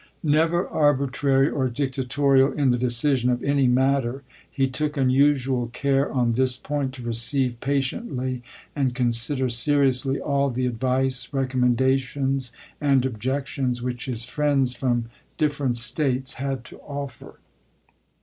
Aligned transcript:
Never 0.23 0.67
arbitrary 0.67 1.47
or 1.47 1.69
dictatorial 1.69 2.51
in 2.53 2.71
the 2.71 2.77
decision 2.79 3.29
of 3.29 3.43
any 3.43 3.67
matter, 3.67 4.23
he 4.49 4.67
took 4.67 4.97
unusual 4.97 5.67
care 5.73 6.11
on 6.11 6.33
this 6.33 6.57
point 6.57 6.91
to 6.95 7.03
receive 7.03 7.59
patiently 7.59 8.41
and 8.75 8.95
consider 8.95 9.47
seriously 9.47 10.19
all 10.19 10.49
the 10.49 10.65
advice, 10.65 11.31
recommendations, 11.31 12.51
and 12.81 13.05
objections 13.05 13.83
which 13.83 14.05
his 14.05 14.25
friends 14.25 14.75
from 14.75 15.05
different 15.37 15.77
States 15.77 16.33
had 16.41 16.65
to 16.65 16.79
offer. 16.79 17.35